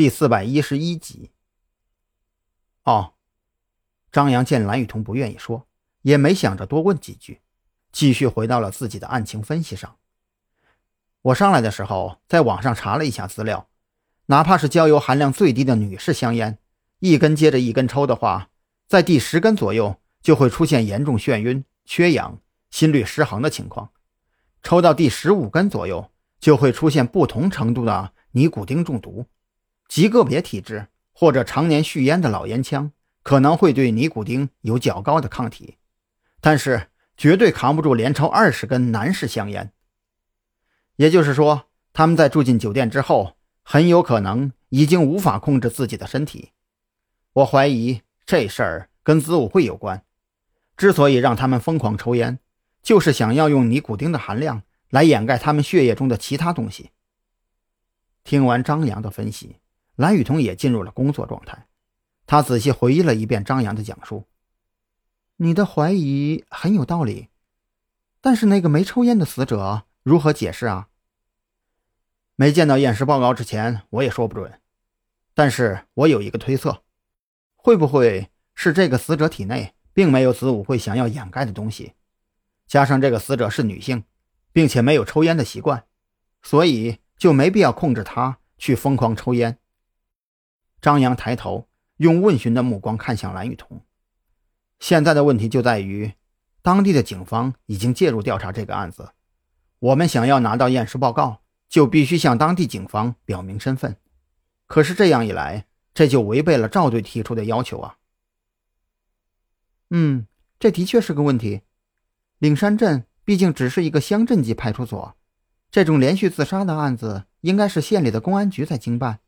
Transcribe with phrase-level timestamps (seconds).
[0.00, 1.30] 第四百一十一集。
[2.84, 3.12] 哦，
[4.10, 5.66] 张扬见蓝雨桐不愿意说，
[6.00, 7.42] 也没想着多问几句，
[7.92, 9.98] 继续回到了自己的案情分析上。
[11.20, 13.68] 我上来的时候，在网上查了一下资料，
[14.24, 16.56] 哪怕是焦油含量最低的女士香烟，
[17.00, 18.48] 一根接着一根抽的话，
[18.88, 22.40] 在第十根左右就会出现严重眩晕、缺氧、
[22.70, 23.92] 心律失衡的情况；
[24.62, 29.26] 抽到第十五根左右，就会出现不同程度的尼古丁中毒。
[29.90, 32.92] 极个别体质或者常年续烟的老烟枪，
[33.24, 35.78] 可能会对尼古丁有较高的抗体，
[36.40, 39.72] 但是绝对扛不住连抽二十根男士香烟。
[40.94, 46.50] 也就是说，他们在住进酒店之后，很有可能已经无法控制自己的身体。
[47.32, 50.04] 我怀疑这事儿跟子午会有关。
[50.76, 52.38] 之所以让他们疯狂抽烟，
[52.80, 56.90] 就是想要用尼古丁的含量来掩盖他们血液中的其他东西。
[58.22, 59.56] 听完张扬的分析，
[60.00, 61.66] 蓝雨桐也进入了工作状态。
[62.26, 64.26] 他仔细回忆了一遍张扬的讲述
[65.36, 67.28] ：“你的怀疑很有道理，
[68.22, 70.88] 但是那个没抽烟的死者如何解释啊？”
[72.34, 74.62] 没见到验尸报告之前，我也说不准。
[75.34, 76.82] 但是我有一个推测，
[77.56, 81.92] 会不会是这个死者体内并没有子午会想要掩盖的东西？
[82.66, 84.04] 加上这个死者是女性，
[84.50, 85.84] 并且没有抽烟的习惯，
[86.40, 89.58] 所以就没必要控制她去疯狂抽烟。
[90.80, 93.84] 张扬抬头，用问询的目光看向蓝雨桐。
[94.78, 96.12] 现在的问题就在于，
[96.62, 99.12] 当地的警方已经介入调查这个案子，
[99.78, 101.40] 我们想要拿到验尸报告。
[101.70, 103.96] 就必须向当地警方表明身份，
[104.66, 107.98] 可是这样一来，这就违背了赵队提出的要求啊。
[109.90, 110.26] 嗯，
[110.58, 111.60] 这的确是个问题。
[112.38, 115.16] 岭山镇毕竟只是一个乡镇级派出所，
[115.70, 119.20] 这种连续自杀的案子应该是县里的公安局在经办。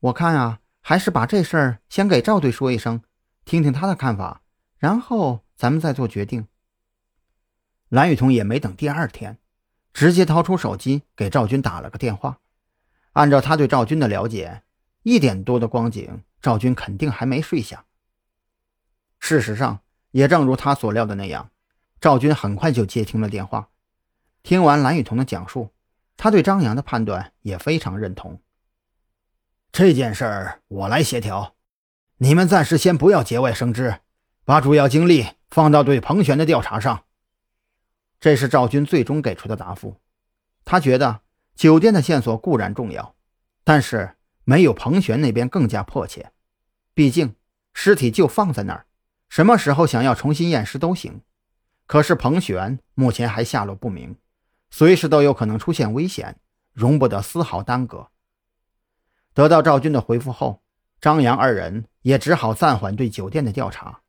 [0.00, 0.58] 我看啊，
[0.90, 3.00] 还是把这事儿先给赵队说一声，
[3.44, 4.42] 听听他的看法，
[4.76, 6.48] 然后咱们再做决定。
[7.90, 9.38] 蓝雨桐也没等第二天。
[9.92, 12.40] 直接掏出手机给赵军打了个电话。
[13.12, 14.64] 按照他对赵军的了解，
[15.04, 17.84] 一点多的光景，赵军肯定还没睡下。
[19.20, 19.78] 事实上，
[20.10, 21.52] 也正如他所料的那样，
[22.00, 23.68] 赵军很快就接听了电话。
[24.42, 25.70] 听完蓝雨桐的讲述，
[26.16, 28.42] 他对张扬的判断也非常认同。
[29.72, 31.54] 这件事儿我来协调，
[32.18, 34.00] 你们暂时先不要节外生枝，
[34.44, 37.04] 把主要精力放到对彭璇的调查上。
[38.18, 40.00] 这是赵军最终给出的答复。
[40.64, 41.20] 他觉得
[41.54, 43.14] 酒店的线索固然重要，
[43.62, 46.32] 但是没有彭璇那边更加迫切。
[46.92, 47.36] 毕竟
[47.72, 48.86] 尸体就放在那儿，
[49.28, 51.20] 什么时候想要重新验尸都行。
[51.86, 54.16] 可是彭璇目前还下落不明，
[54.70, 56.40] 随时都有可能出现危险，
[56.72, 58.08] 容不得丝毫耽搁。
[59.34, 60.62] 得到赵军的回复后，
[61.00, 64.00] 张扬二人也只好暂缓对酒店的调查。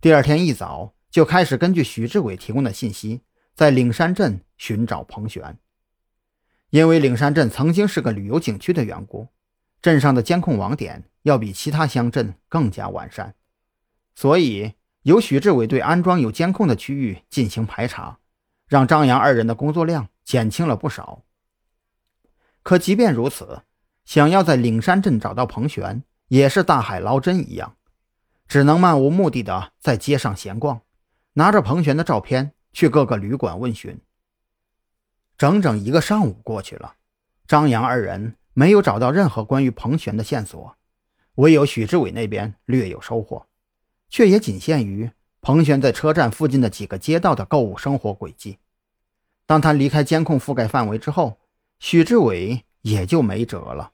[0.00, 3.22] 第二天一早就开始根据许志伟提供的信息。
[3.52, 5.58] 在岭山镇寻找彭璇，
[6.70, 9.28] 因为岭山镇曾经是个旅游景区的缘故，
[9.82, 13.34] 镇上的监控网点要比其他乡镇更加完善，
[14.14, 18.18] 所以由许志伟对安装有监控的区域进行排查，
[18.66, 21.24] 让张扬二人的工作量减轻了不少。
[22.62, 23.62] 可即便如此，
[24.10, 27.76] 想要在岭山镇找到彭璇，也是大海捞针一样，
[28.48, 30.80] 只能漫无目的的在街上闲逛，
[31.34, 32.52] 拿着彭璇的照片。
[32.72, 34.00] 去各个旅馆问询，
[35.38, 36.94] 整整一个上午过去了，
[37.46, 40.76] 张扬二人没有找到任何关于彭璇的线索，
[41.36, 43.46] 唯有许志伟那边略有收获，
[44.08, 45.08] 却也仅限于
[45.40, 48.58] 彭璇在车站附近的几个街道的购物生活轨迹。
[49.46, 51.38] 当他离开监控覆盖范围之后，
[51.78, 53.92] 许志伟也就没辙了。